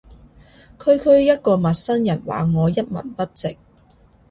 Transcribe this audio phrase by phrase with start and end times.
[0.83, 3.55] 區區一個陌生人話我一文不值